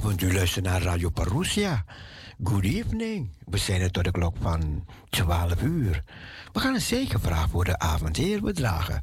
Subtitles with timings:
[0.00, 1.84] Goedenavond, u luistert naar Radio Parousia.
[2.42, 3.30] Good evening.
[3.44, 6.04] We zijn er tot de klok van 12 uur.
[6.52, 9.02] We gaan een zegenvraag voor de avond heer bedragen.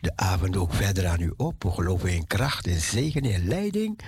[0.00, 1.62] De avond ook verder aan u op.
[1.62, 4.00] We geloven in kracht en zegen en leiding.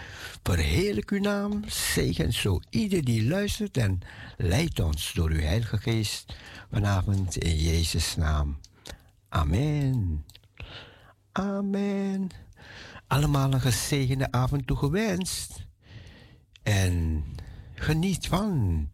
[0.42, 1.62] Verheerlijk uw naam.
[1.66, 4.00] Zegen zo ieder die luistert en
[4.36, 6.34] leidt ons door uw Heilige Geest
[6.70, 8.58] vanavond in Jezus' naam.
[9.28, 10.24] Amen.
[11.32, 12.30] Amen.
[13.06, 15.66] Allemaal een gezegende avond toegewenst.
[16.68, 17.24] En
[17.74, 18.88] geniet van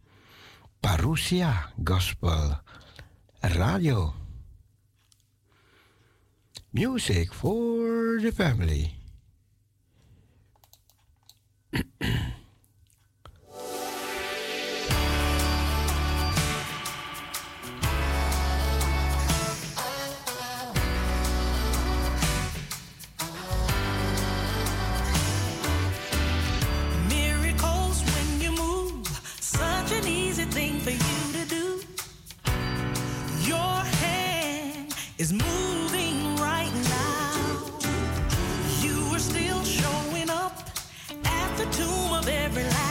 [0.79, 2.61] Parousia Gospel
[3.39, 4.13] Radio.
[6.69, 8.93] Music for the family.
[35.25, 37.57] is moving right now.
[38.81, 40.69] You are still showing up
[41.23, 42.84] at the tomb of every life.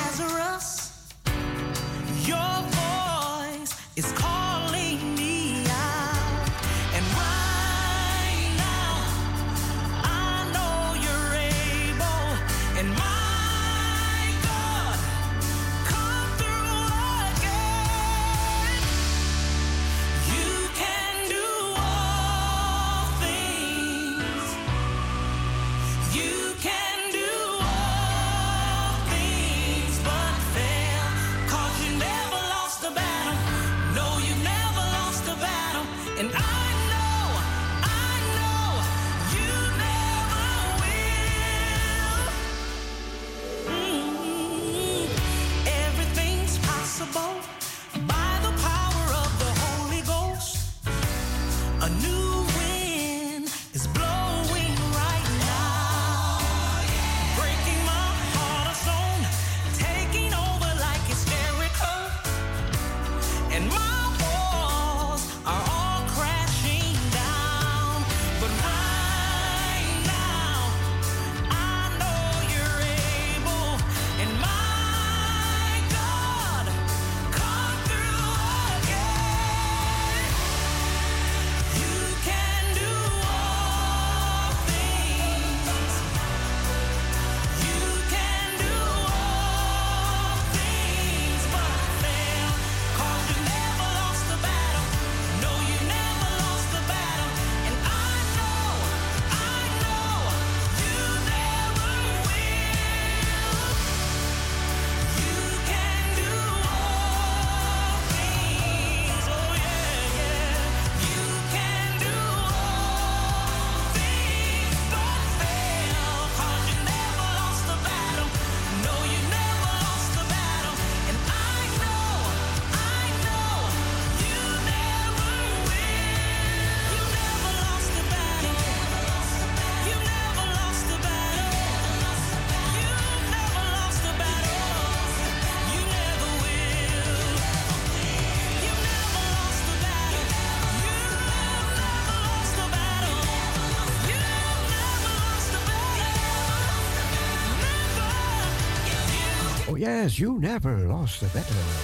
[150.38, 151.83] Never lost a battle.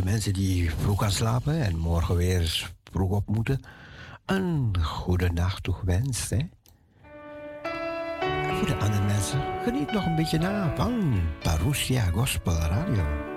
[0.00, 3.60] Mensen die vroeg gaan slapen en morgen weer vroeg op moeten,
[4.26, 6.28] een goede nacht toegewenst.
[8.52, 13.31] Voor de andere mensen, geniet nog een beetje na van Parousia Gospel Radio.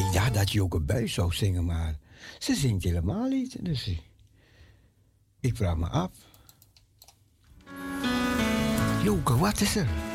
[0.00, 1.98] Ik dacht dat een buis zou zingen, maar
[2.38, 3.64] ze zingt helemaal niet.
[3.64, 3.90] Dus
[5.40, 6.10] ik vraag me af.
[9.02, 10.09] Joke, wat is er?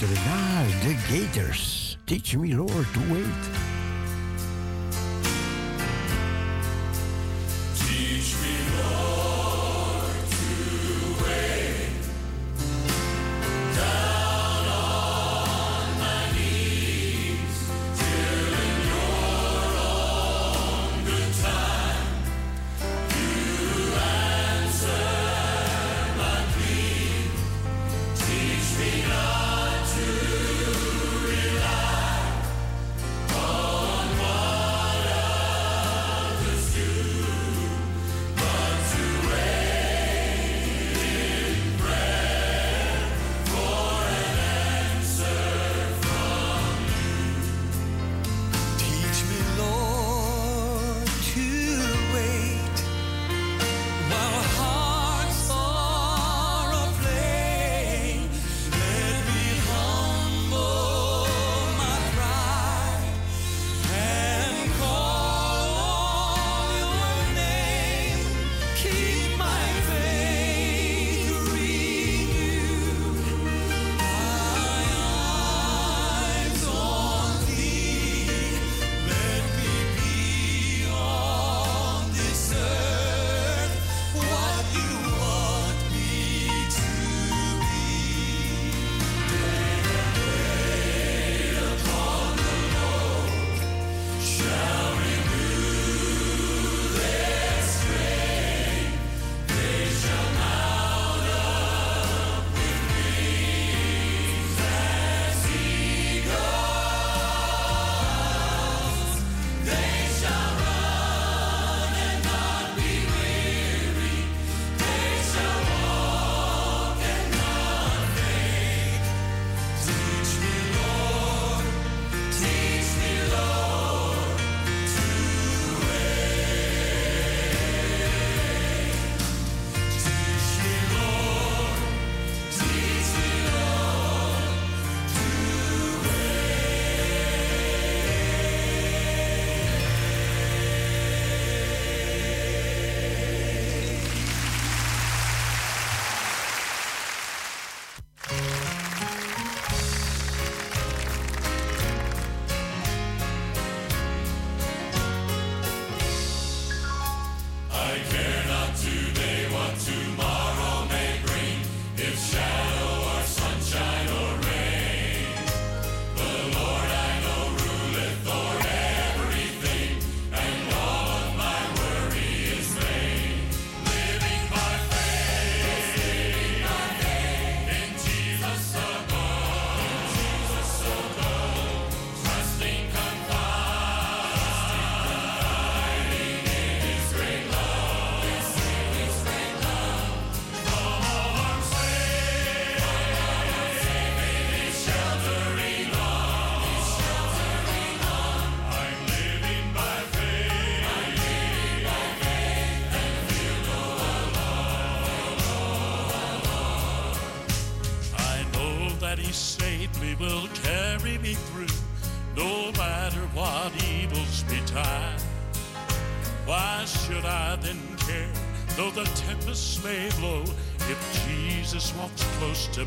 [0.00, 1.96] Luisteren naar The Gators.
[2.04, 3.57] Teach me, Lord, to wait.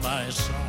[0.01, 0.61] My some.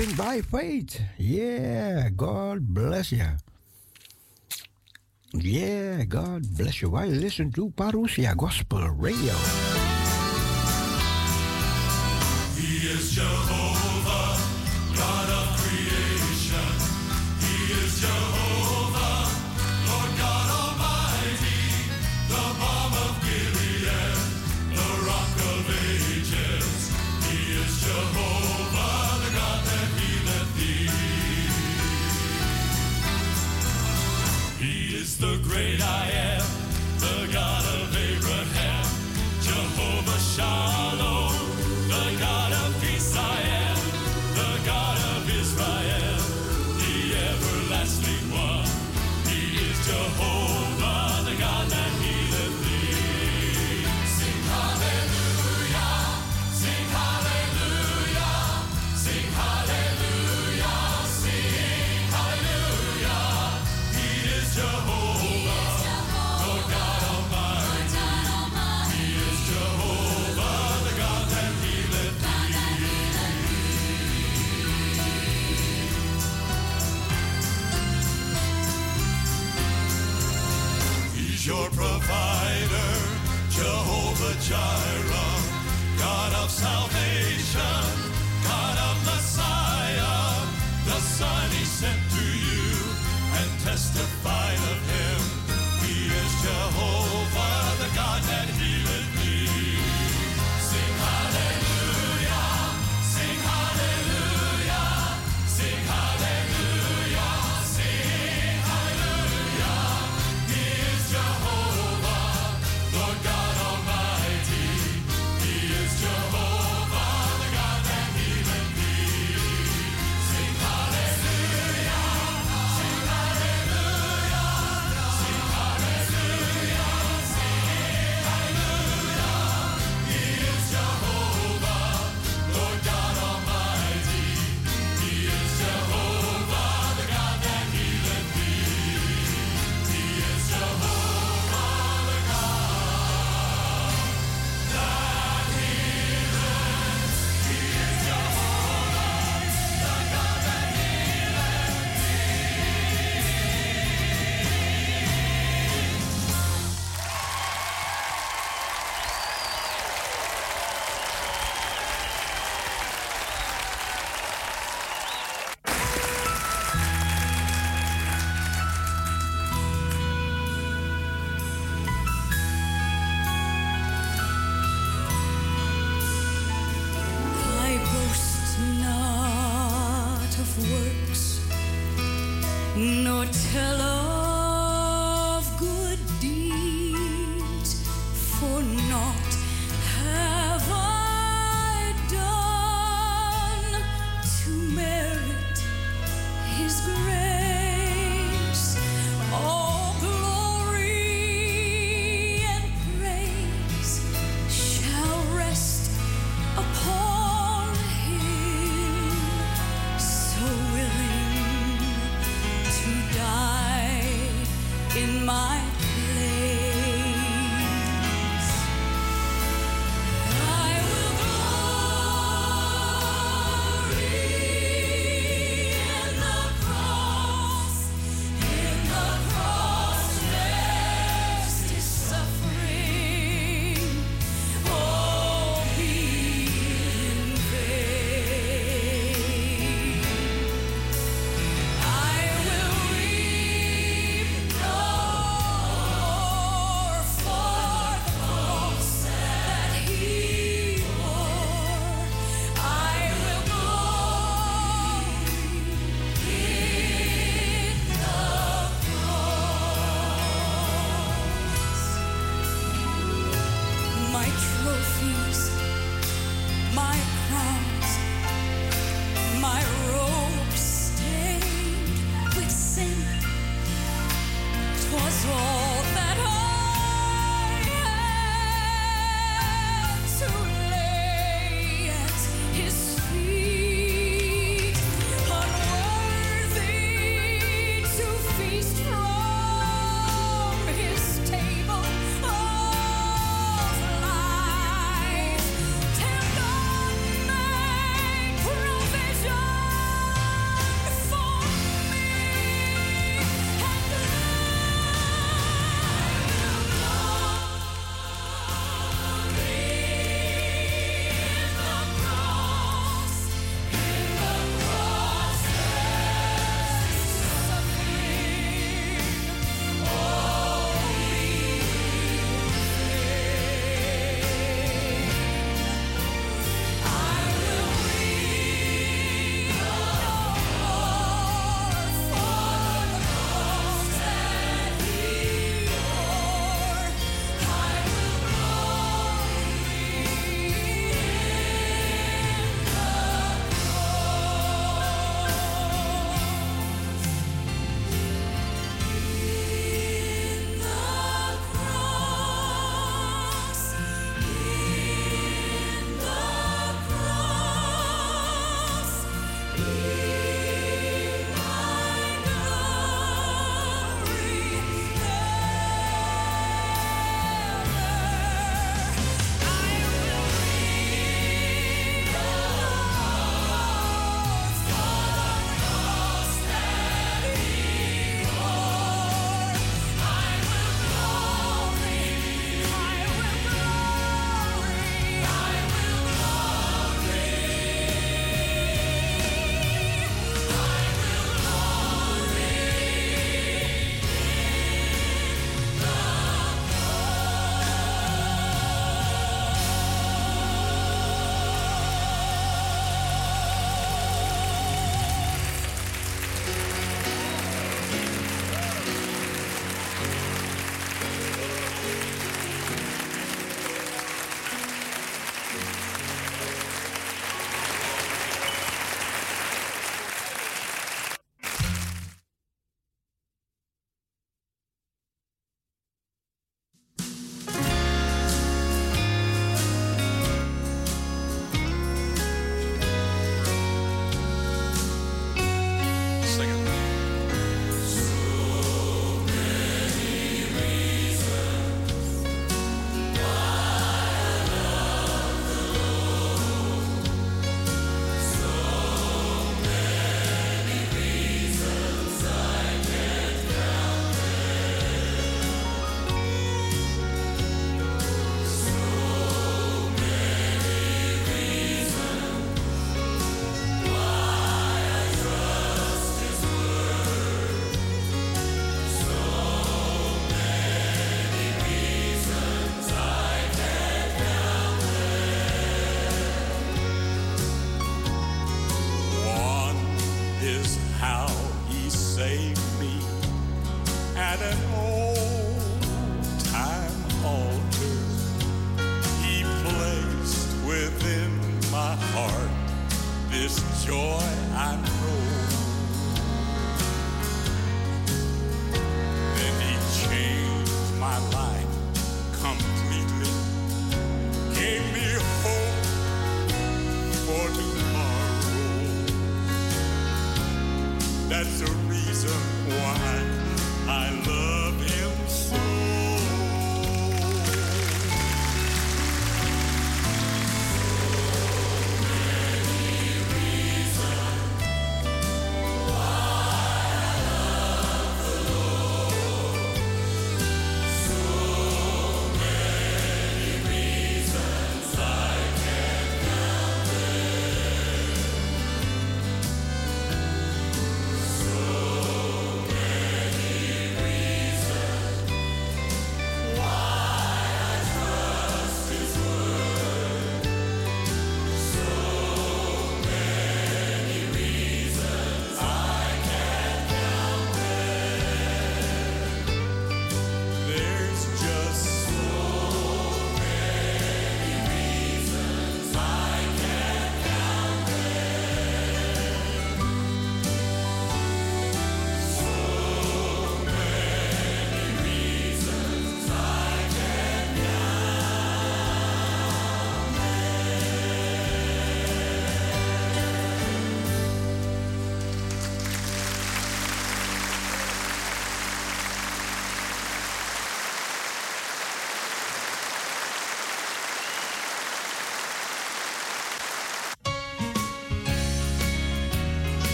[0.00, 1.00] living by faith.
[1.18, 3.26] Yeah, God bless you.
[5.34, 6.96] Yeah, God bless you.
[6.96, 9.34] I listen to Parousia Gospel Radio.
[12.56, 14.49] He is Jehovah.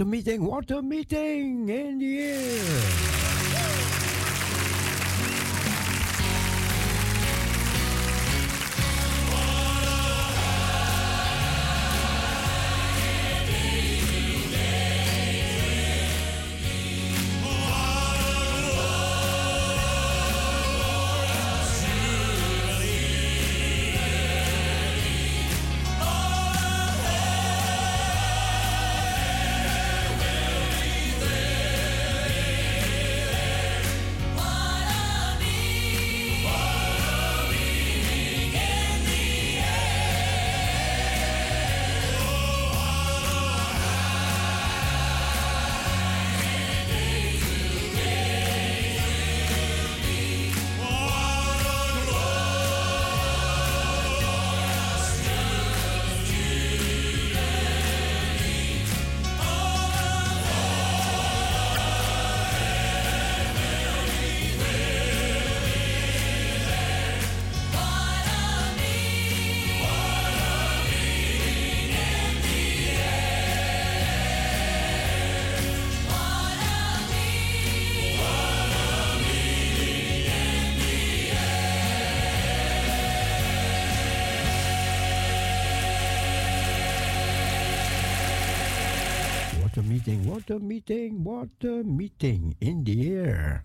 [0.00, 1.59] A meeting, what a meeting
[90.50, 93.64] a meeting, what a meeting in the air.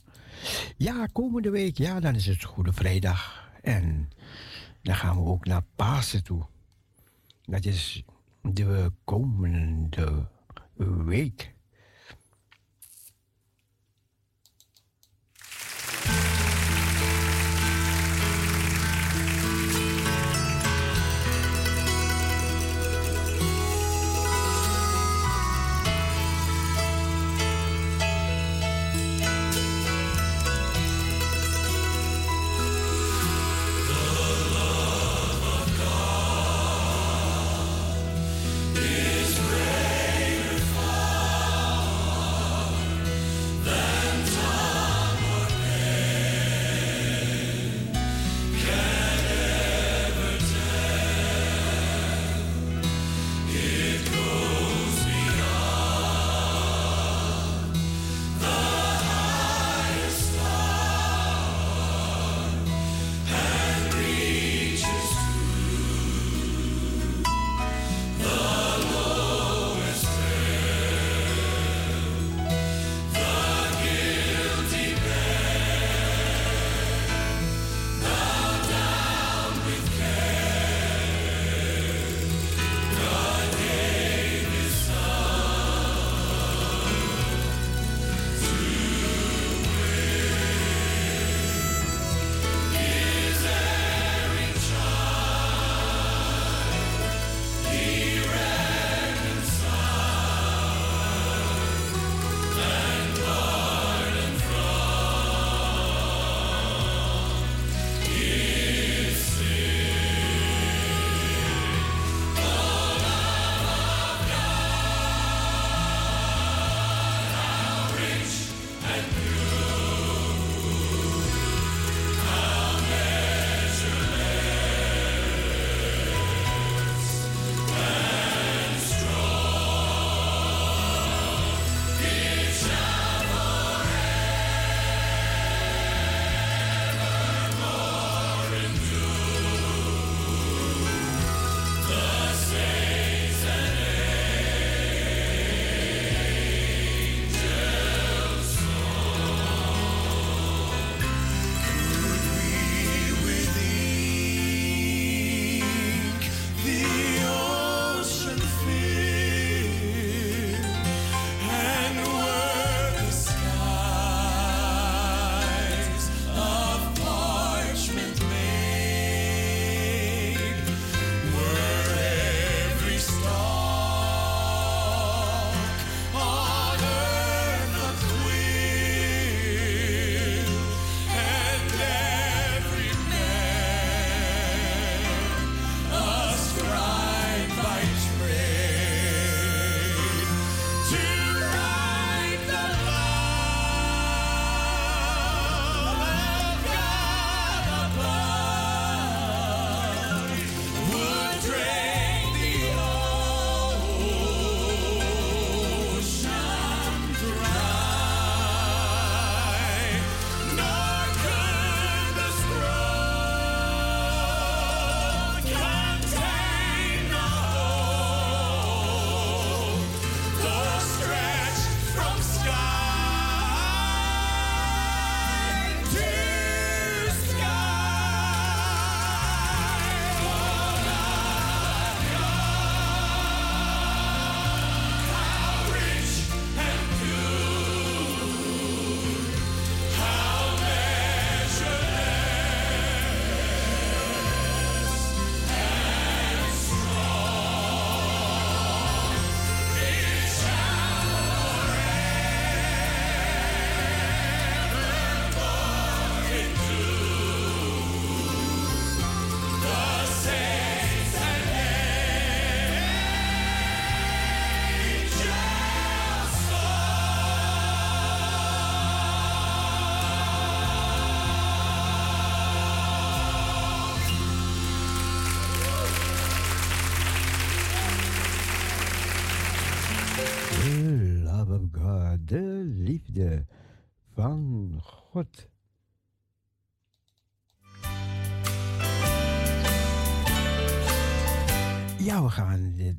[0.78, 3.50] Ja, komende week, ja, dan is het Goede Vrijdag.
[3.62, 4.10] En
[4.82, 6.46] dan gaan we ook naar Pasen toe.
[7.42, 8.04] Dat is
[8.42, 10.28] de komende
[11.06, 11.55] week.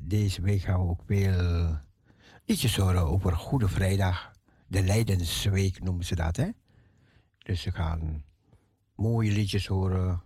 [0.07, 1.77] Deze week gaan we ook veel
[2.45, 4.31] liedjes horen over Goede Vrijdag.
[4.67, 6.49] De Leidensweek noemen ze dat, hè?
[7.37, 8.23] Dus we gaan
[8.95, 10.23] mooie liedjes horen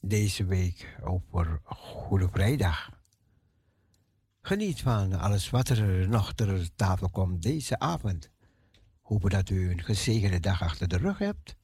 [0.00, 2.90] deze week over Goede Vrijdag.
[4.40, 8.30] Geniet van alles wat er nog ter tafel komt deze avond.
[9.02, 11.55] Hopen dat u een gezegende dag achter de rug hebt.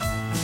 [0.00, 0.39] Bye.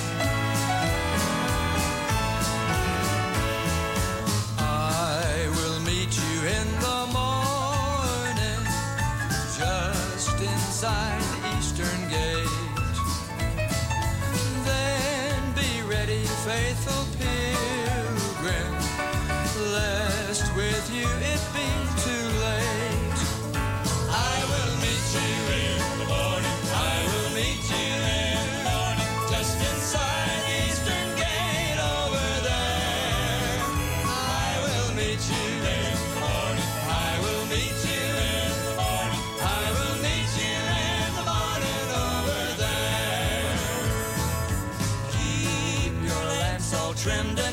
[47.09, 47.46] Of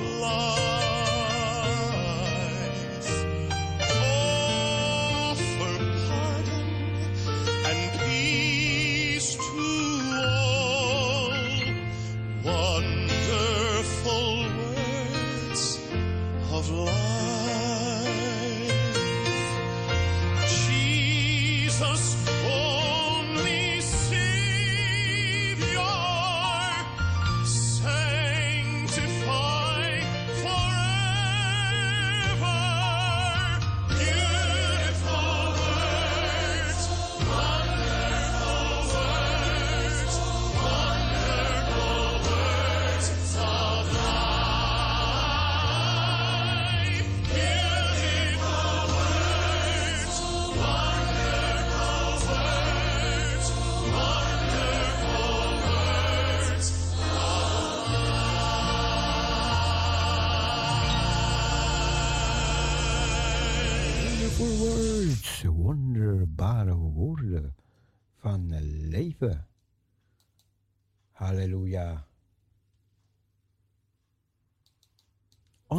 [0.00, 0.63] of love.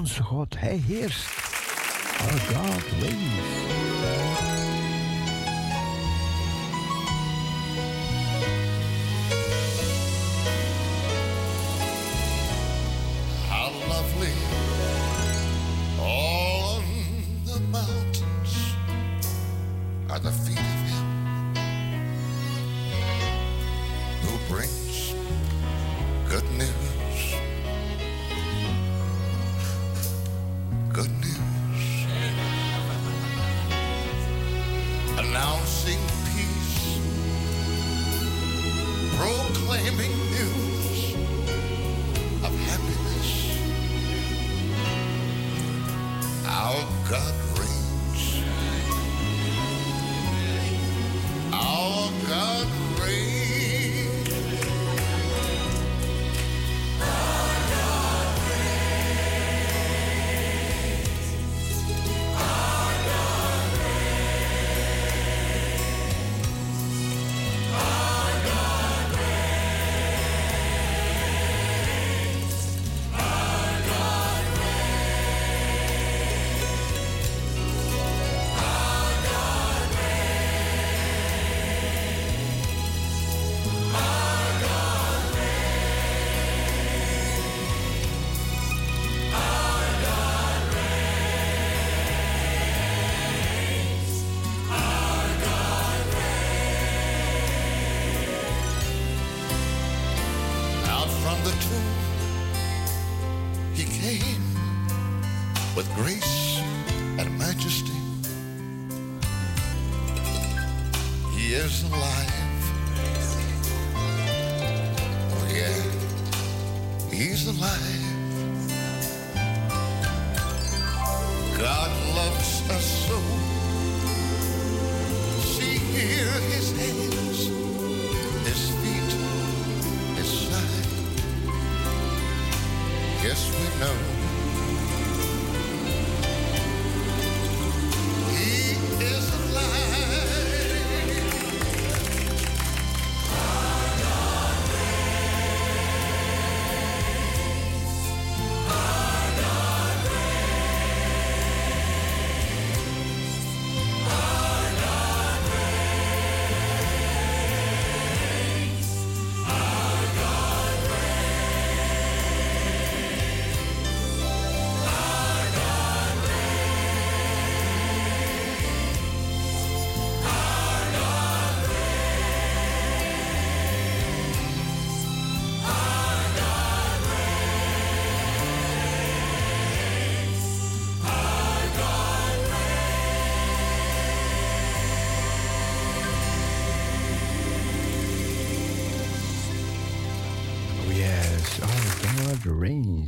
[0.05, 0.59] onze God.
[0.59, 1.27] Hij heerst.
[2.21, 3.94] Our God reigns.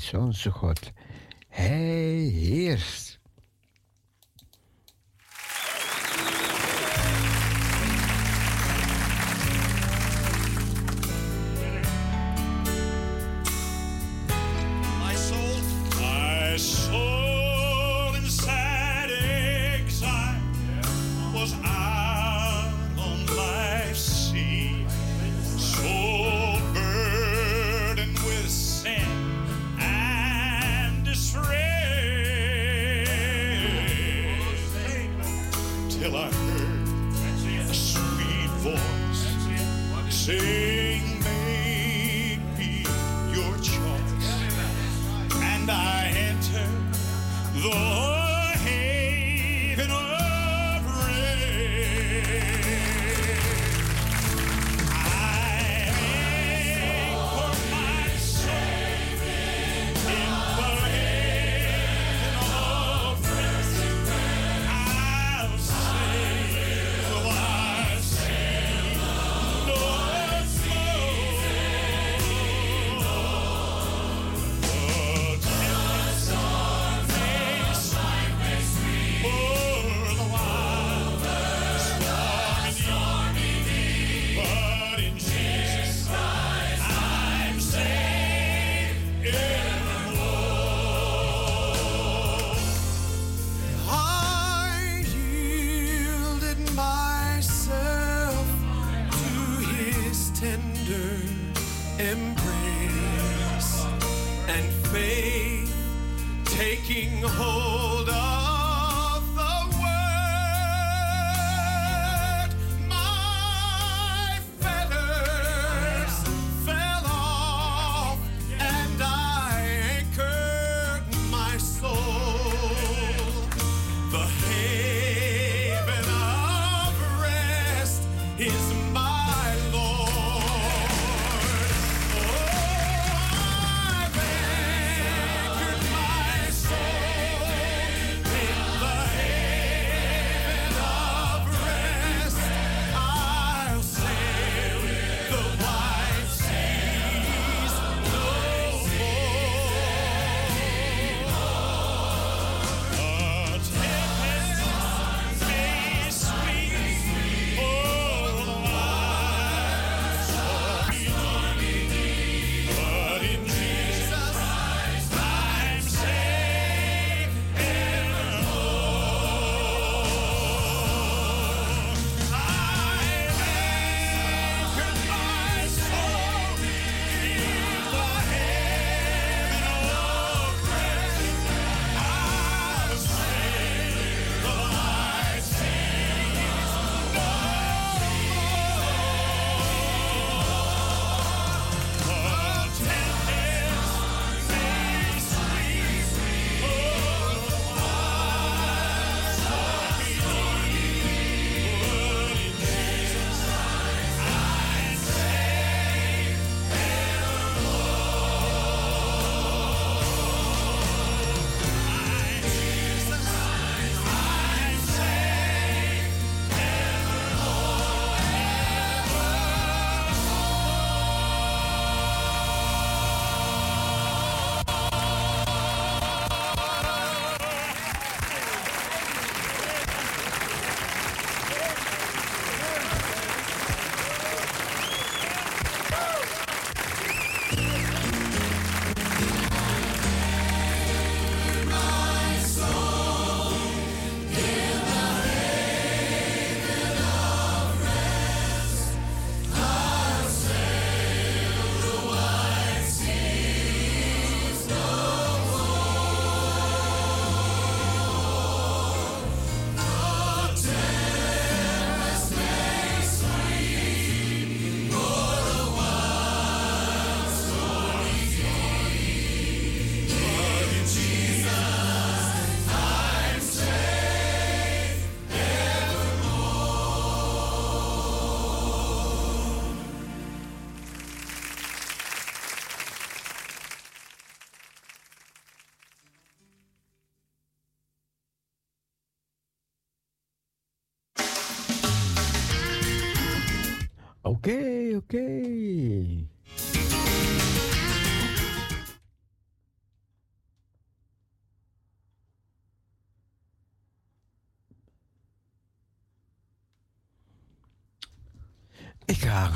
[0.07, 0.91] is onze God.
[1.49, 2.96] Hij heerst.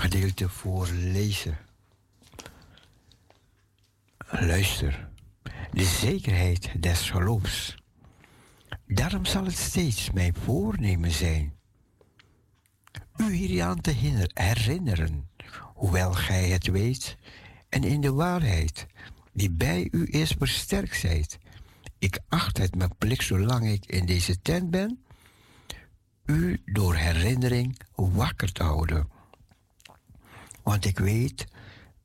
[0.01, 1.57] Gedeelte voorlezen.
[4.29, 5.09] Luister,
[5.71, 7.75] de zekerheid des geloofs.
[8.87, 11.59] Daarom zal het steeds mijn voornemen zijn
[13.17, 13.91] u hieraan te
[14.33, 15.29] herinneren,
[15.73, 17.17] hoewel gij het weet,
[17.69, 18.85] en in de waarheid
[19.33, 21.37] die bij u is versterkt zijt.
[21.99, 25.03] Ik acht het mijn plicht zolang ik in deze tent ben,
[26.25, 29.20] u door herinnering wakker te houden.
[30.63, 31.45] Want ik weet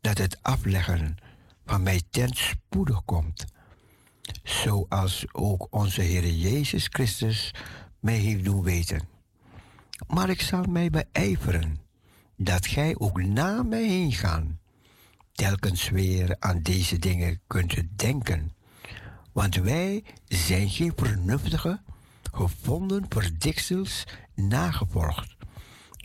[0.00, 1.16] dat het afleggen
[1.66, 3.44] van mijn tent spoedig komt,
[4.42, 7.50] zoals ook onze Heer Jezus Christus
[8.00, 9.08] mij heeft doen weten.
[10.06, 11.78] Maar ik zal mij beijveren
[12.36, 14.60] dat gij ook na mij heen gaan,
[15.32, 18.54] telkens weer aan deze dingen kunt denken.
[19.32, 21.80] Want wij zijn geen vernuftige,
[22.32, 24.04] gevonden verdiksels
[24.34, 25.35] nagevolgd,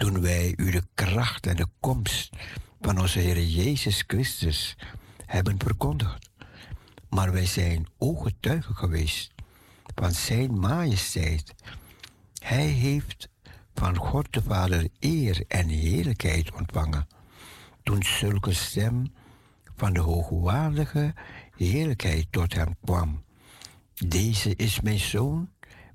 [0.02, 2.30] toen wij u de kracht en de komst
[2.80, 4.78] van onze Heer Jezus Christus
[5.26, 6.30] hebben verkondigd.
[7.10, 9.34] Maar wij zijn ooggetuigen geweest
[9.95, 11.53] van Zijn majesteit.
[12.40, 13.30] Hij heeft
[13.73, 17.07] van God de Vader eer en heerlijkheid ontvangen.
[17.84, 19.14] Toen zulke stem
[19.76, 21.14] van de hoogwaardige
[21.56, 23.23] heerlijkheid tot hem kwam.
[23.94, 25.49] Deze is mijn zoon,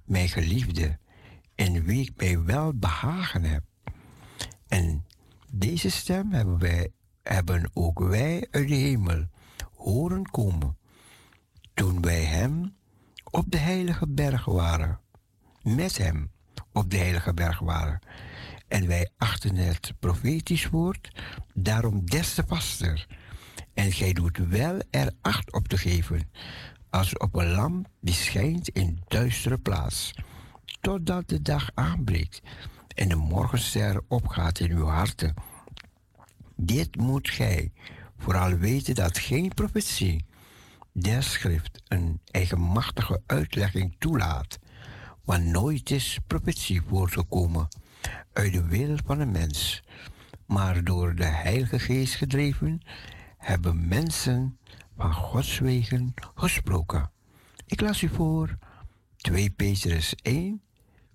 [0.05, 0.99] mijn geliefde,
[1.55, 3.63] in wie ik mij wel behagen heb.
[4.69, 5.05] En
[5.51, 6.91] deze stem hebben wij,
[7.23, 9.27] hebben ook wij uit de hemel
[9.75, 10.77] horen komen.
[11.75, 12.77] Toen wij hem
[13.31, 15.01] op de heilige berg waren,
[15.63, 16.31] met hem
[16.73, 17.99] op de heilige berg waren.
[18.69, 21.11] En wij achten het profetisch woord,
[21.55, 23.07] daarom des te vaster.
[23.75, 26.31] En gij doet wel er acht op te geven,
[26.91, 30.15] als op een lamp die schijnt in duistere plaats,
[30.81, 32.41] totdat de dag aanbreekt
[32.97, 35.35] en de morgenster opgaat in uw harten.
[36.57, 37.73] Dit moet gij
[38.19, 40.25] vooral weten dat geen profetie
[40.93, 44.59] der schrift een eigenmachtige uitlegging toelaat,
[45.25, 47.69] want nooit is profetie voortgekomen
[48.33, 49.83] uit de wil van een mens,
[50.47, 52.81] maar door de Heilige Geest gedreven
[53.39, 54.59] hebben mensen
[54.97, 57.11] van Gods wegen gesproken.
[57.67, 58.59] Ik las u voor
[59.17, 60.63] 2 Petrus 1,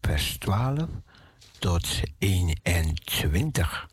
[0.01, 0.89] vers 12
[1.61, 3.87] tot 21.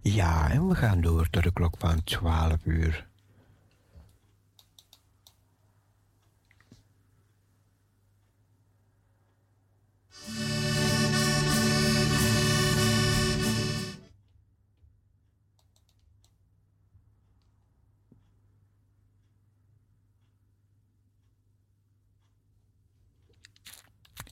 [0.00, 3.07] Ja, en we gaan door tot de klok van 12 uur.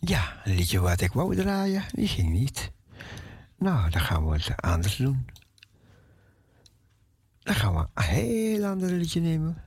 [0.07, 2.71] Ja, een liedje wat ik wou draaien, die ging niet.
[3.59, 5.27] Nou, dan gaan we het anders doen.
[7.39, 9.66] Dan gaan we een heel ander liedje nemen.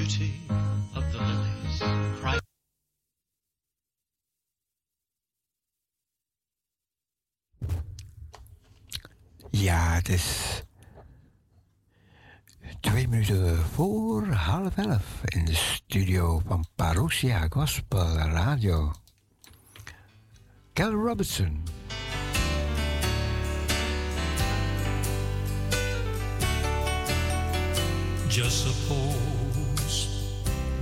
[0.00, 0.32] beauty
[0.96, 1.78] of the lilies.
[2.20, 2.42] Christ
[9.50, 10.62] Ja, het is
[12.80, 18.92] twee minuten voor half elf in de studio van Parousia Gospel Radio.
[20.72, 21.62] Kel Robertson.
[28.28, 29.29] Just suppose.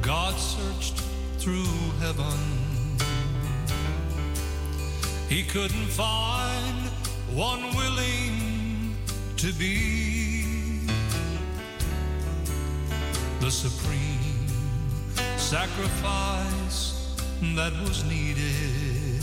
[0.08, 1.02] God searched
[1.36, 1.66] through
[2.00, 2.38] heaven.
[5.28, 6.88] He couldn't find
[7.30, 8.96] one willing
[9.36, 10.86] to be
[13.40, 14.48] the supreme
[15.36, 17.14] sacrifice
[17.54, 19.20] that was needed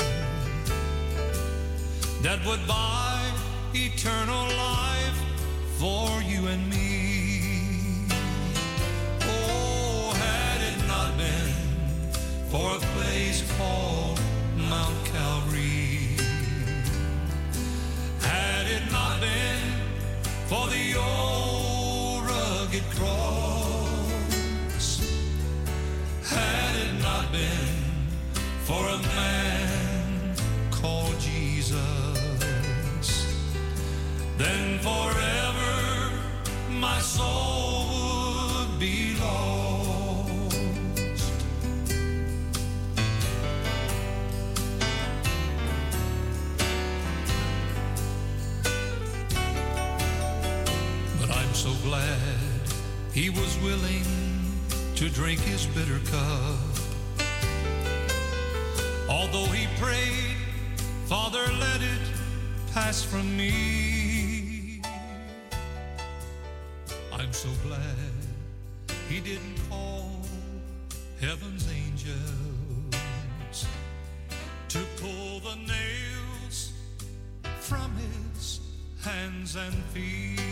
[2.22, 3.28] that would buy
[3.74, 5.20] eternal life
[5.80, 7.05] for you and me.
[12.50, 14.20] For a place called
[14.56, 16.16] Mount Calvary,
[18.22, 19.60] had it not been
[20.48, 24.86] for the old rugged cross,
[26.24, 27.76] had it not been
[28.64, 30.36] for a man
[30.72, 31.76] called Jesus,
[34.38, 36.12] then forever
[36.70, 37.85] my soul
[53.16, 54.04] he was willing
[54.94, 56.60] to drink his bitter cup.
[59.10, 60.36] Although he prayed,
[61.06, 62.02] Father, let it
[62.74, 64.82] pass from me.
[67.14, 67.80] I'm so glad
[69.08, 70.12] he didn't call
[71.22, 73.66] heaven's angels
[74.68, 76.74] to pull the nails
[77.62, 78.60] from his
[79.02, 80.45] hands and feet.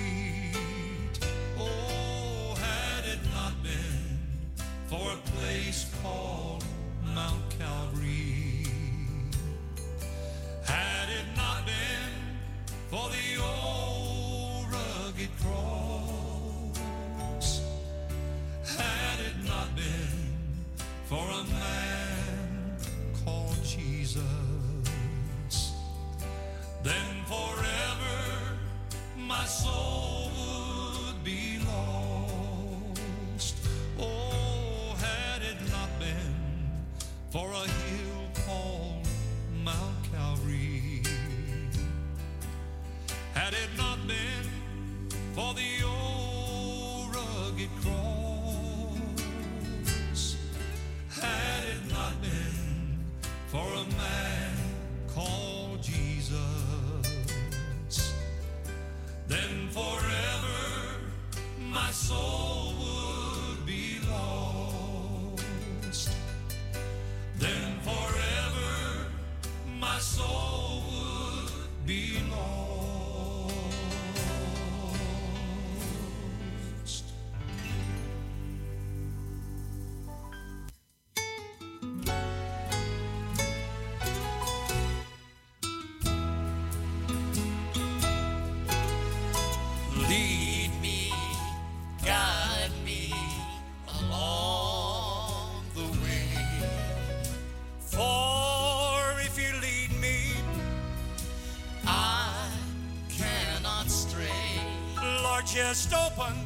[105.73, 106.42] Just open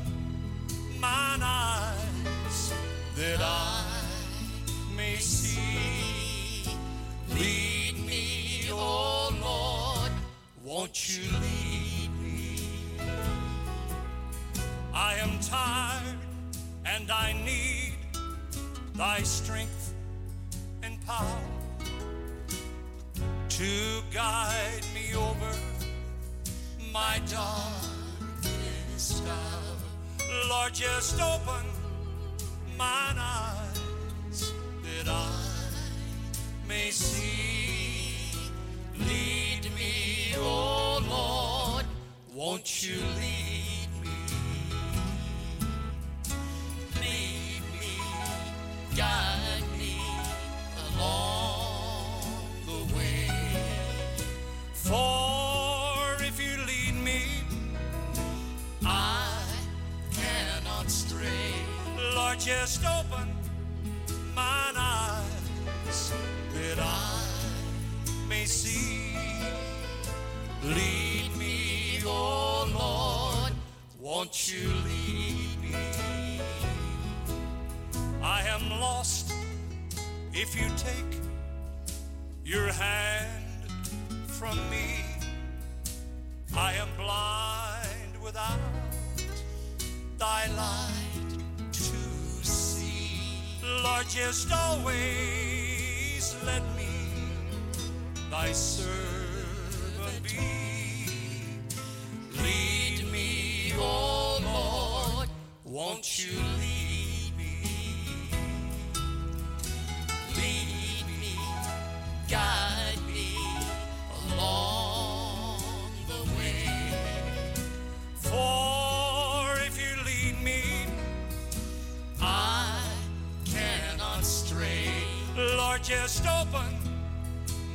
[125.87, 126.75] just open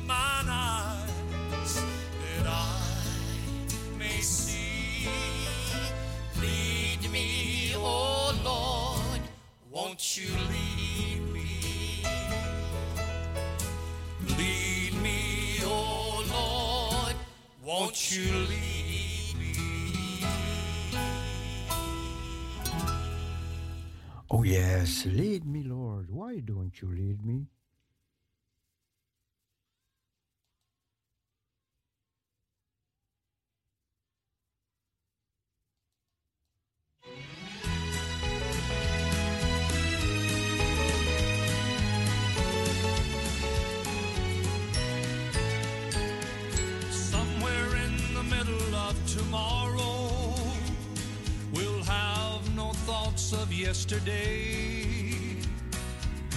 [0.05, 1.83] mine eyes
[2.21, 2.79] that I
[3.97, 5.07] may see.
[6.39, 9.21] Lead me, oh Lord,
[9.71, 12.03] won't you lead me?
[14.37, 17.15] Lead me, oh Lord,
[17.65, 19.55] won't you lead me?
[24.29, 26.11] Oh yes, lead me, Lord.
[26.11, 27.47] Why don't you lead me?
[53.83, 54.85] Yesterday.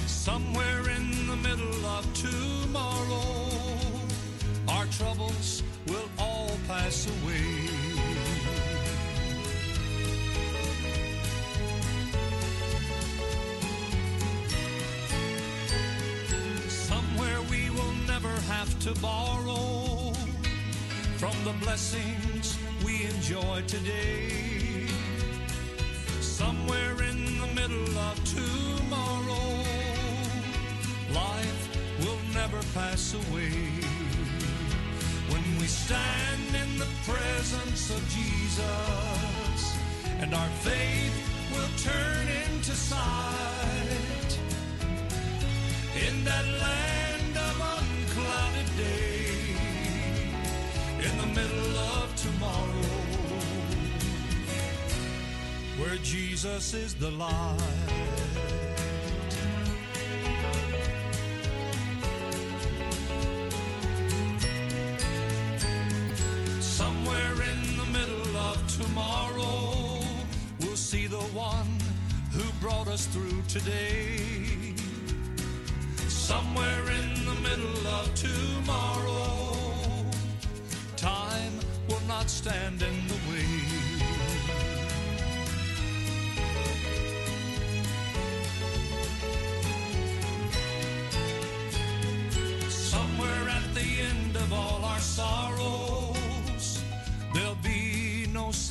[0.06, 3.48] Somewhere in the middle of tomorrow,
[4.68, 7.68] our troubles will all pass away.
[16.68, 20.12] Somewhere we will never have to borrow
[21.16, 24.45] from the blessings we enjoy today.
[56.46, 57.58] Jesus is the light.
[66.60, 70.00] Somewhere in the middle of tomorrow,
[70.60, 71.66] we'll see the one
[72.30, 74.05] who brought us through today.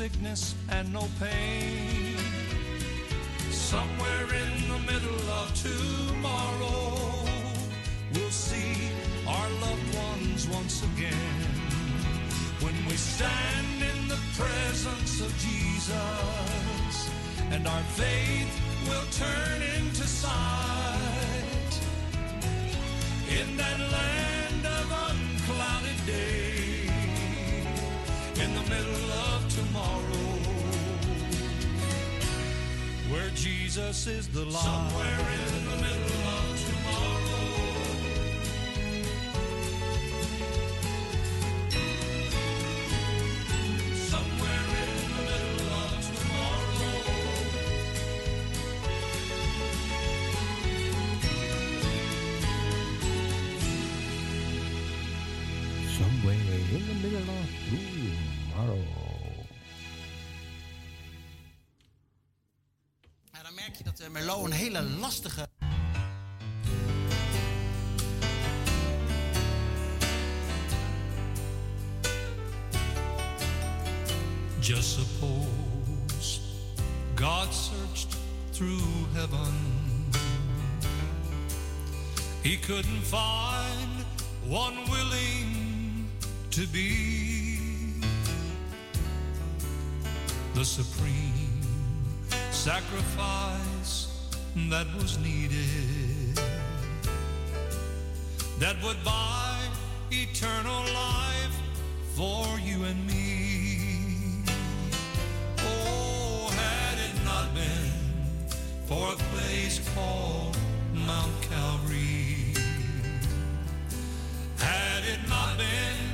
[0.06, 2.16] Sickness and no pain.
[3.50, 6.84] Somewhere in the middle of tomorrow,
[8.14, 8.76] we'll see
[9.28, 11.42] our loved ones once again.
[12.64, 17.10] When we stand in the presence of Jesus,
[17.54, 18.15] and our faith
[33.96, 34.62] Jesus is the light.
[34.62, 37.16] Somewhere in the middle of tomorrow.
[44.12, 46.76] Somewhere in the middle of tomorrow.
[55.98, 57.48] Somewhere in the middle of
[58.60, 59.05] tomorrow.
[64.16, 65.48] Merlot een hele lastige...
[74.60, 76.40] Just suppose
[77.16, 78.16] God searched
[78.52, 78.82] through
[79.14, 79.54] heaven.
[82.42, 84.06] He couldn't find
[84.48, 86.10] one willing
[86.52, 88.00] to be
[90.54, 91.62] the supreme
[92.52, 93.75] sacrifice
[94.56, 96.40] that was needed
[98.58, 99.60] that would buy
[100.12, 101.60] eternal life
[102.16, 104.44] for you and me.
[105.60, 107.92] Oh, had it not been
[108.86, 110.58] for a place called
[110.94, 112.54] Mount Calvary,
[114.58, 116.14] had it not been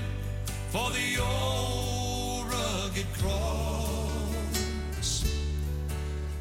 [0.70, 5.24] for the old rugged cross,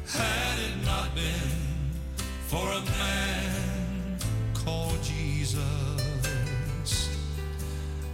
[0.07, 1.50] had it not been
[2.51, 4.17] for a man
[4.53, 5.57] called Jesus,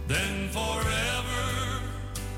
[0.06, 1.82] then forever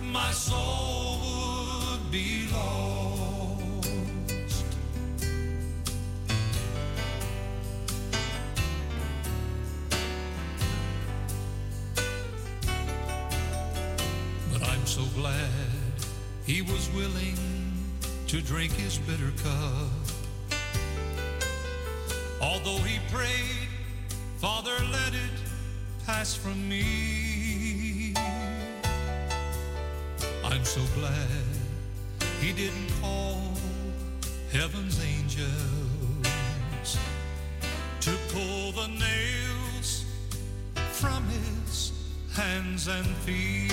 [0.02, 3.90] my soul would be lost.
[14.50, 15.50] But I'm so glad
[16.46, 17.36] he was willing
[18.28, 19.99] to drink his bitter cup.
[22.62, 23.68] Although he prayed,
[24.36, 25.30] Father, let it
[26.04, 28.12] pass from me.
[30.44, 31.28] I'm so glad
[32.38, 33.40] he didn't call
[34.52, 35.46] heaven's angels
[38.00, 40.04] to pull the nails
[40.92, 41.92] from his
[42.34, 43.69] hands and feet.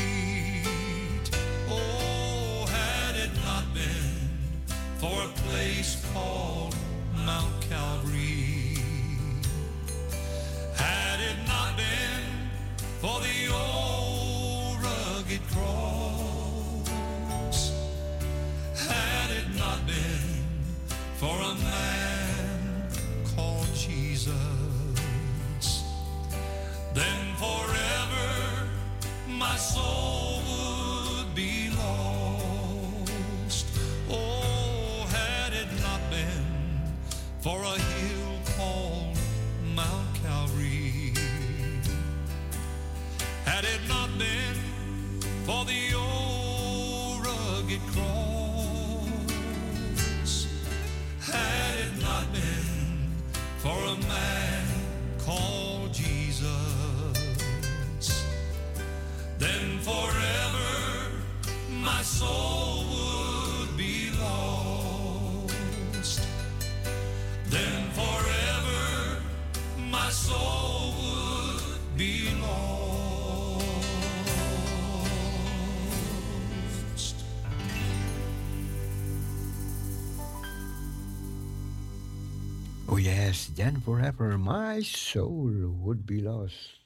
[83.58, 85.50] Then forever my soul
[85.82, 86.80] would be lost.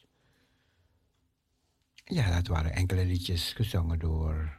[2.05, 4.57] Ja, dat waren enkele liedjes gezongen door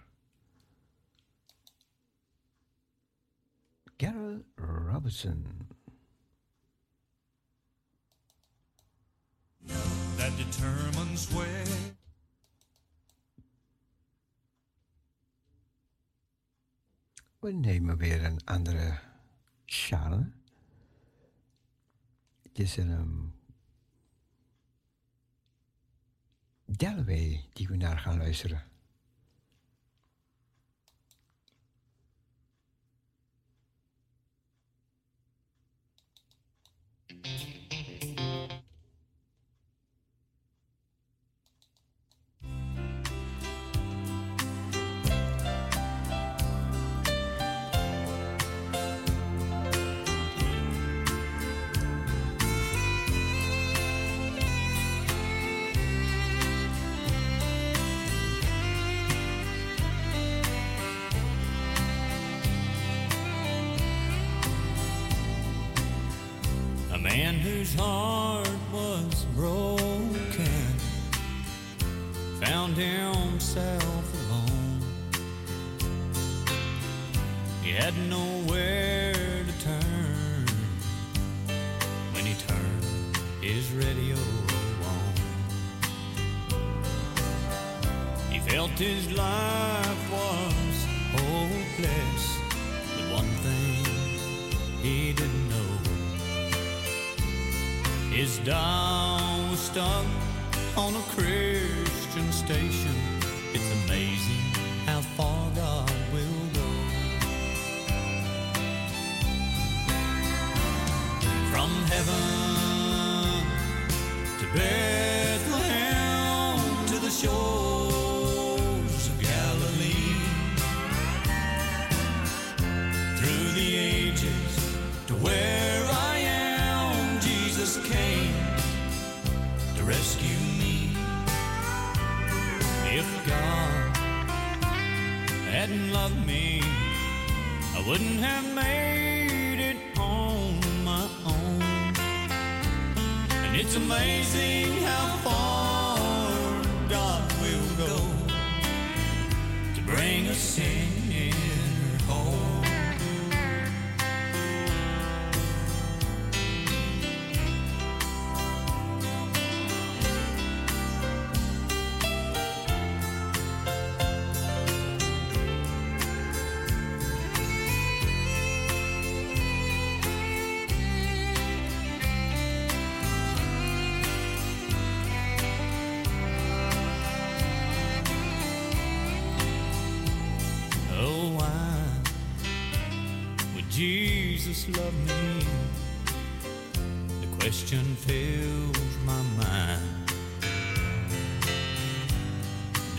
[3.97, 5.69] Carol Robinson.
[10.17, 11.65] that determines where
[17.41, 18.99] We nemen weer een andere
[19.67, 20.42] genre.
[22.53, 23.35] Het is een um,
[26.65, 28.72] Delway die we naar gaan luisteren.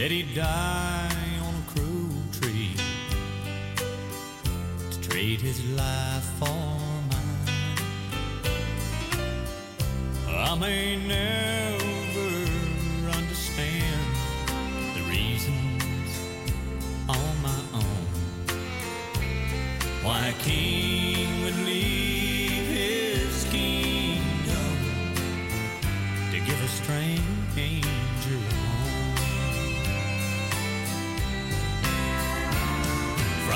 [0.03, 0.82] that he died.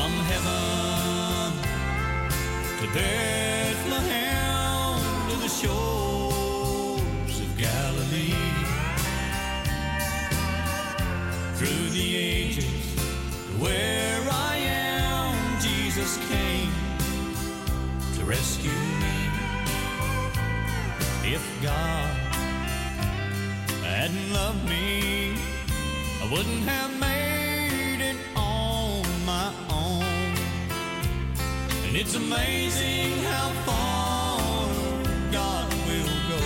[0.07, 1.51] from heaven
[2.79, 4.29] to Bethlehem
[5.29, 8.53] to the shores of Galilee.
[11.55, 12.83] Through the ages,
[13.59, 16.71] where I am, Jesus came
[18.15, 19.17] to rescue me.
[21.35, 22.15] If God
[23.83, 25.35] hadn't loved me,
[26.21, 26.96] I wouldn't have
[31.99, 34.69] It's amazing how far
[35.31, 36.37] God will go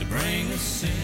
[0.00, 0.97] to bring us in.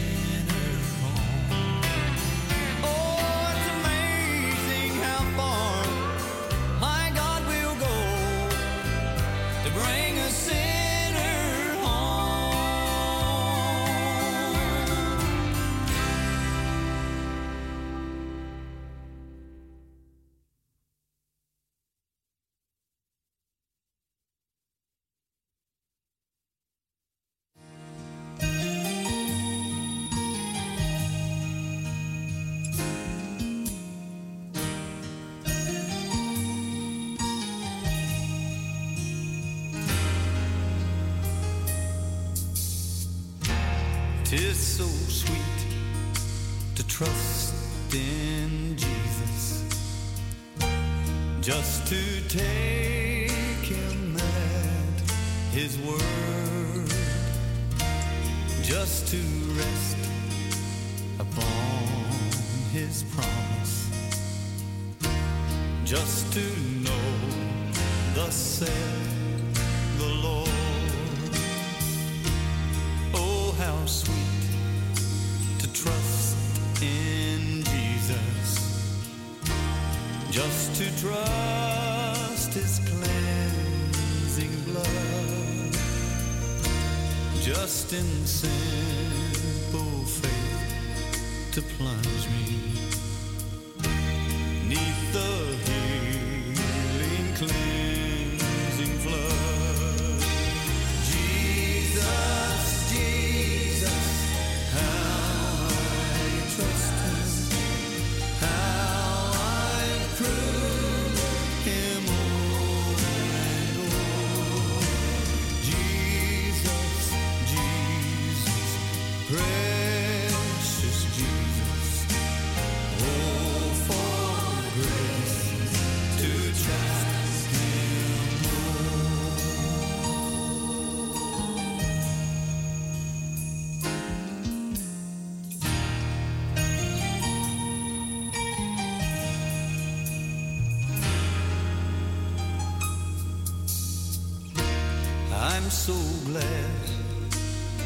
[145.74, 145.92] so
[146.30, 146.70] glad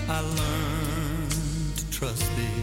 [0.09, 2.63] I learned to trust thee.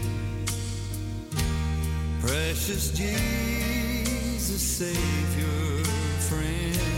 [2.20, 5.84] Precious Jesus, Savior,
[6.28, 6.95] friend.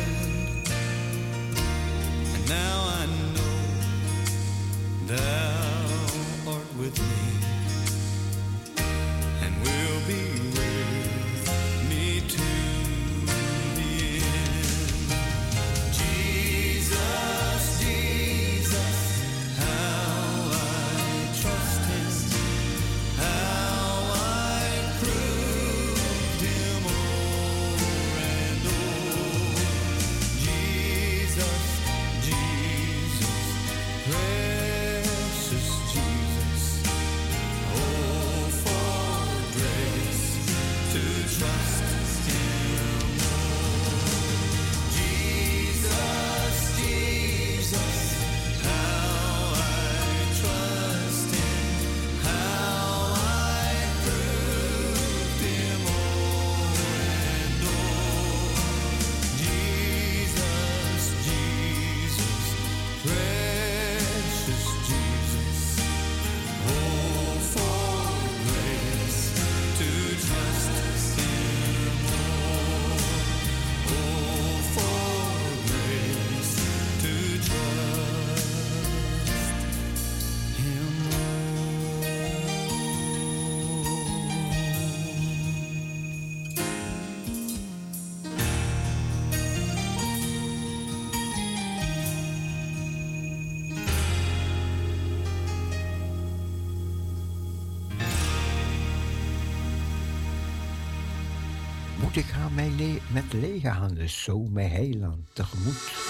[102.67, 106.08] Le- met lege handen zo mijn heiland tegemoet?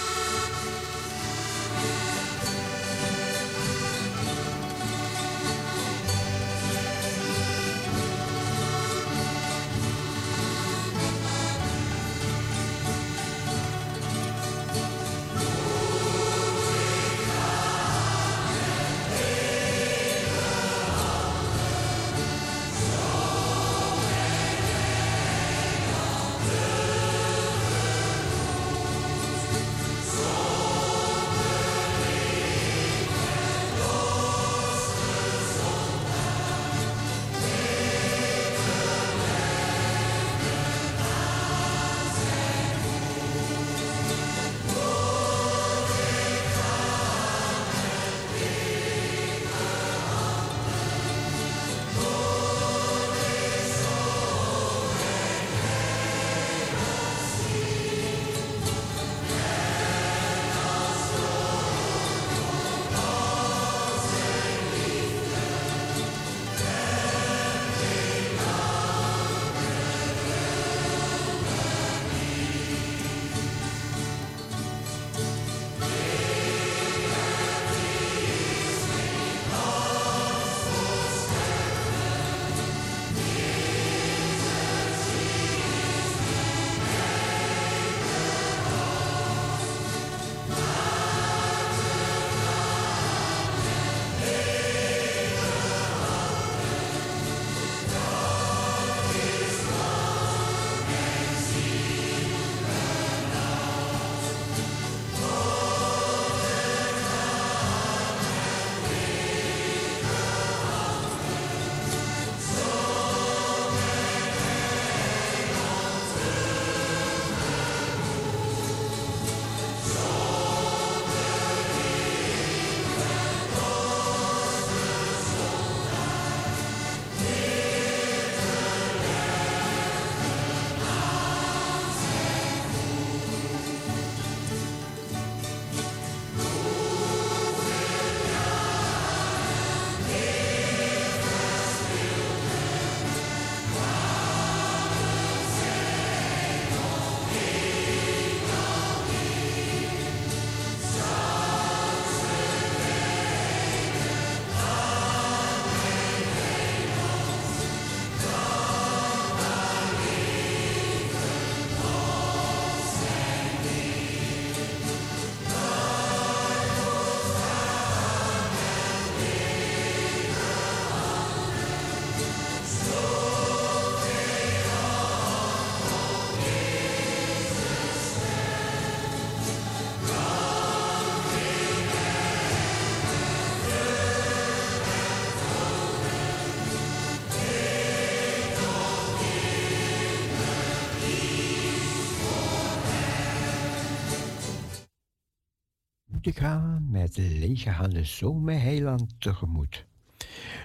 [197.17, 199.87] Met lege zo mijn heiland tegemoet.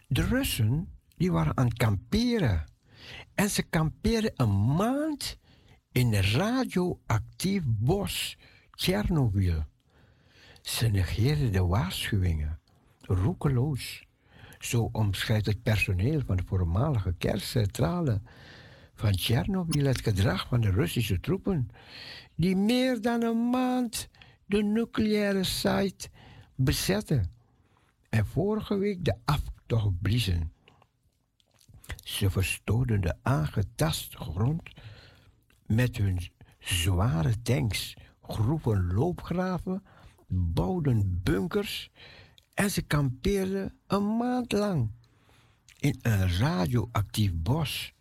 [0.07, 0.87] De Russen
[1.17, 2.63] die waren aan het kamperen.
[3.35, 5.37] En ze kampeerden een maand
[5.91, 8.37] in een radioactief bos,
[8.71, 9.63] Tsjernobyl.
[10.61, 12.59] Ze negeerden de waarschuwingen,
[13.01, 14.05] roekeloos.
[14.59, 18.21] Zo omschrijft het personeel van de voormalige kerncentrale
[18.95, 21.69] van Tsjernobyl het gedrag van de Russische troepen,
[22.35, 24.09] die meer dan een maand
[24.45, 26.09] de nucleaire site
[26.63, 27.31] bezetten
[28.09, 30.51] en vorige week de aftocht bliezen.
[32.03, 34.69] Ze verstoorden de aangetaste grond
[35.65, 36.19] met hun
[36.59, 39.83] zware tanks, groeven loopgraven,
[40.27, 41.91] bouwden bunkers
[42.53, 44.89] en ze kampeerden een maand lang
[45.83, 47.93] in een radioactief bos.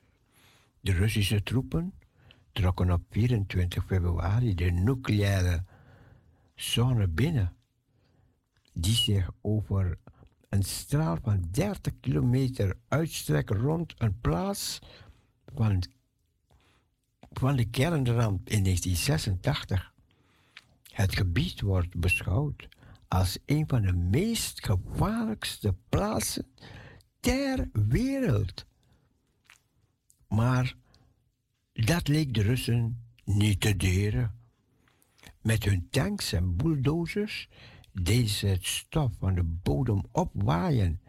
[0.81, 1.95] De Russische troepen
[2.53, 5.65] trokken op 24 februari de nucleaire
[6.55, 7.57] zone binnen,
[8.73, 9.99] die zich over
[10.49, 14.78] een straal van 30 kilometer uitstrekt rond een plaats
[15.55, 15.82] van,
[17.57, 19.93] de kernramp in 1986.
[20.82, 22.69] Het gebied wordt beschouwd
[23.09, 26.47] als een van de meest gevaarlijkste plaatsen
[27.20, 28.66] ter wereld.
[30.28, 30.77] Maar
[31.73, 34.35] dat leek de Russen niet te deren.
[35.40, 37.49] Met hun tanks en bulldozers
[37.93, 41.01] deden ze het stof van de bodem opwaaien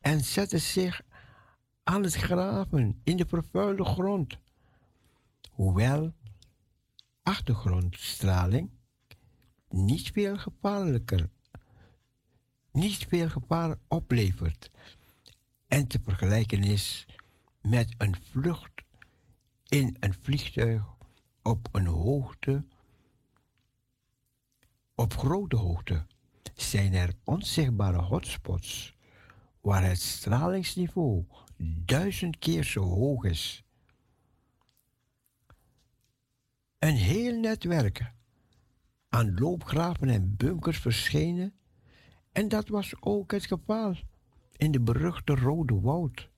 [0.00, 1.02] en zetten zich
[1.82, 4.38] aan het graven in de vervuilde grond.
[5.52, 6.12] Hoewel
[7.22, 8.70] achtergrondstraling
[9.68, 11.28] niet veel gevaarlijker,
[12.72, 14.70] niet veel gevaar oplevert
[15.66, 17.06] en te vergelijken is
[17.60, 18.82] met een vlucht
[19.68, 20.82] in een vliegtuig
[21.42, 22.64] op een hoogte,
[24.94, 26.06] op grote hoogte,
[26.62, 28.94] zijn er onzichtbare hotspots
[29.60, 31.24] waar het stralingsniveau
[31.84, 33.62] duizend keer zo hoog is.
[36.78, 38.12] Een heel netwerk
[39.08, 41.52] aan loopgraven en bunkers verschenen
[42.32, 43.96] en dat was ook het geval
[44.56, 46.28] in de beruchte Rode Woud.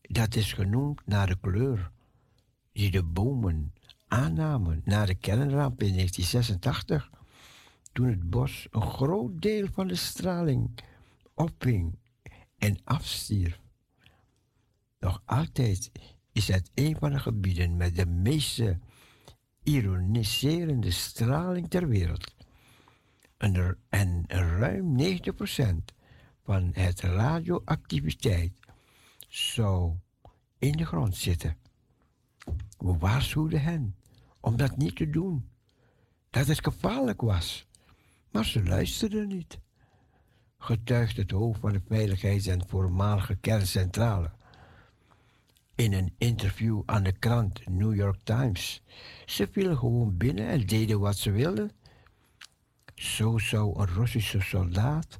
[0.00, 1.90] Dat is genoemd naar de kleur
[2.72, 3.72] die de bomen
[4.08, 7.10] aannamen na de kernramp in 1986,
[7.96, 10.78] toen het bos een groot deel van de straling
[11.34, 11.98] opving
[12.58, 13.60] en afstierf.
[14.98, 15.90] Nog altijd
[16.32, 18.78] is het een van de gebieden met de meeste
[19.62, 22.34] ironiserende straling ter wereld.
[23.36, 25.94] En, en ruim 90%
[26.42, 28.52] van het radioactiviteit
[29.28, 29.94] zou
[30.58, 31.56] in de grond zitten.
[32.78, 33.96] We waarschuwden hen
[34.40, 35.48] om dat niet te doen,
[36.30, 37.66] dat het gevaarlijk was,
[38.36, 39.58] maar ze luisterden niet.
[40.58, 44.30] Getuigt het hoofd van de Veiligheids- en voormalige kerncentrale.
[45.74, 48.82] In een interview aan de krant New York Times.
[49.26, 51.70] Ze vielen gewoon binnen en deden wat ze wilden.
[52.94, 55.18] Zo zou een Russische soldaat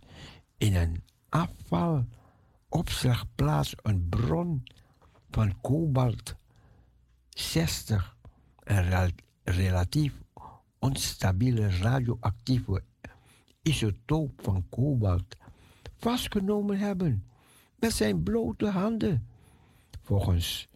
[0.59, 4.63] in een afvalopslagplaats een bron
[5.31, 6.35] van kobalt
[7.29, 8.17] 60,
[8.65, 9.13] een
[9.45, 10.13] relatief
[10.79, 12.83] onstabiele radioactieve
[13.67, 15.37] isotoop van kobalt,
[15.97, 17.25] vastgenomen hebben
[17.79, 19.27] met zijn blote handen.
[20.03, 20.69] Volgens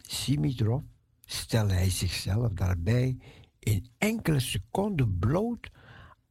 [0.00, 0.82] Simitrov
[1.24, 3.16] stelde hij zichzelf daarbij
[3.58, 5.70] in enkele seconden bloot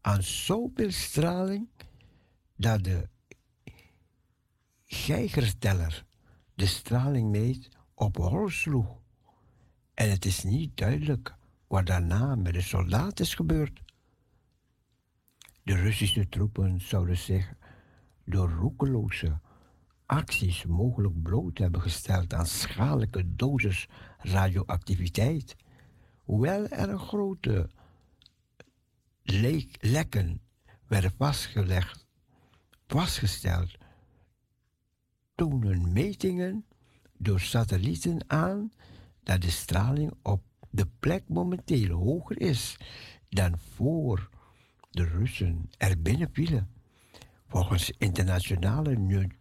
[0.01, 1.67] aan zoveel straling
[2.55, 3.09] dat de
[4.85, 6.05] geigerteller
[6.53, 8.99] de straling meet op hol sloeg.
[9.93, 11.35] En het is niet duidelijk
[11.67, 13.85] wat daarna met de soldaten is gebeurd.
[15.67, 17.53] De Russische troepen zouden zich
[18.25, 19.39] door roekeloze
[20.05, 23.87] acties mogelijk bloot hebben gesteld aan schadelijke doses
[24.17, 25.55] radioactiviteit,
[26.23, 27.69] hoewel er een grote
[29.79, 30.41] lekken
[30.85, 32.07] werden vastgelegd,
[32.87, 33.77] vastgesteld,
[35.35, 36.65] tonen metingen
[37.17, 38.71] door satellieten aan
[39.23, 42.77] dat de straling op de plek momenteel hoger is
[43.29, 44.29] dan voor
[44.97, 46.69] de Russen er binnen vielen.
[47.47, 49.31] Volgens internationale nu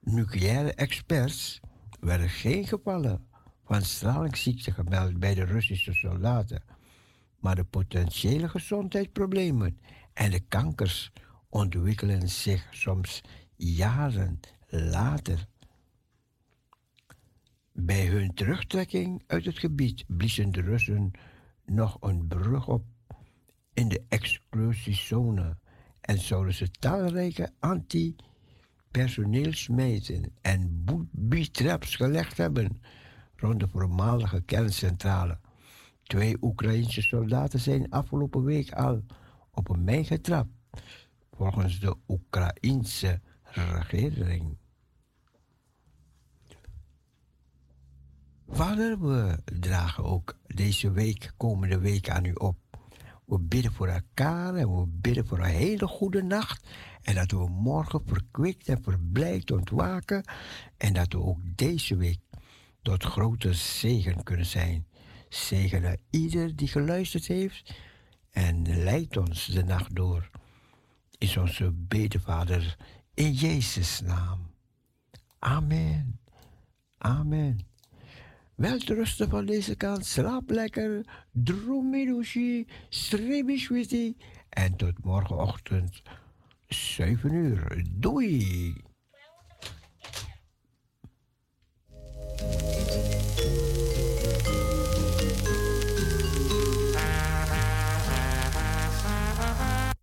[0.00, 1.60] nucleaire experts
[2.00, 3.26] werden geen gevallen
[3.64, 6.62] van stralingsziekte gemeld bij de Russische soldaten,
[7.38, 9.80] maar de potentiële gezondheidsproblemen
[10.12, 11.12] en de kankers
[11.48, 13.20] ontwikkelen zich soms
[13.56, 15.46] jaren later.
[17.72, 21.10] Bij hun terugtrekking uit het gebied bliezen de Russen
[21.64, 22.84] nog een brug op
[23.80, 25.56] in de exclusiezone
[26.00, 32.82] en zouden ze talrijke anti-personeelsmeten en booby-traps gelegd hebben
[33.36, 35.38] rond de voormalige kerncentrale.
[36.02, 39.04] Twee Oekraïnse soldaten zijn afgelopen week al
[39.50, 40.50] op een mijn getrapt,
[41.32, 44.56] volgens de Oekraïense regering.
[48.48, 52.69] Vader, we dragen ook deze week, komende week aan u op.
[53.30, 56.66] We bidden voor elkaar en we bidden voor een hele goede nacht.
[57.02, 60.24] En dat we morgen verkwikt en verblijd ontwaken.
[60.76, 62.18] En dat we ook deze week
[62.82, 64.86] tot grote zegen kunnen zijn.
[65.28, 67.74] Zegenen ieder die geluisterd heeft
[68.30, 70.30] en leidt ons de nacht door.
[71.18, 72.76] Is onze bedevader
[73.14, 74.50] in Jezus' naam.
[75.38, 76.20] Amen.
[76.98, 77.69] Amen.
[78.60, 84.16] Welterusten van deze kant, slaap lekker, dromedoshi, srebishwiti
[84.48, 86.02] en tot morgenochtend
[86.66, 87.84] 7 uur.
[87.90, 88.74] Doei!